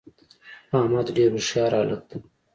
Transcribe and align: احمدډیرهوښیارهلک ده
احمدډیرهوښیارهلک 0.77 2.01
ده 2.09 2.15